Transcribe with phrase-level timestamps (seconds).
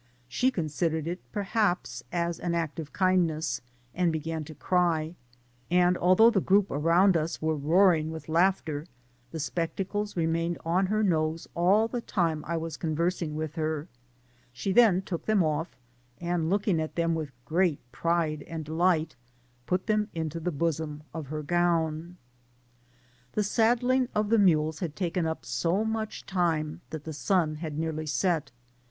[0.27, 3.61] She considered it, Digitized byGoogk THB GRIAT OOBDILtERA* 181 perhaps, at an act of kindness^
[3.93, 5.15] and began io cry $
[5.69, 8.87] and although the group around us were roar^^ ing with laughter,
[9.29, 13.87] the spectacles renudned on her nose all the time I was conversing with her.
[14.51, 15.75] She then took them off,
[16.19, 19.15] and looking at them with great pride and delight,
[19.67, 22.17] put them into the bosom of het gown.
[23.33, 27.77] The saddling of the mules had taken up so much time that the sun had
[27.77, 28.49] nearly set.